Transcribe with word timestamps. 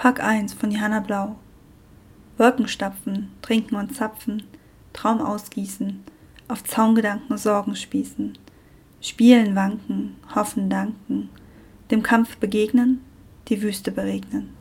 Pack 0.00 0.22
1 0.24 0.54
von 0.54 0.70
Johanna 0.70 1.00
Blau. 1.00 1.36
Wolken 2.38 2.68
stapfen, 2.68 3.32
trinken 3.42 3.74
und 3.74 3.94
zapfen, 3.94 4.44
Traum 4.94 5.20
ausgießen, 5.20 6.02
auf 6.48 6.64
Zaungedanken 6.64 7.36
Sorgen 7.36 7.76
spießen, 7.76 8.38
spielen, 9.02 9.54
wanken, 9.54 10.16
hoffen, 10.34 10.70
danken, 10.70 11.28
dem 11.90 12.02
Kampf 12.02 12.38
begegnen, 12.38 13.02
die 13.48 13.60
Wüste 13.60 13.92
beregnen. 13.92 14.54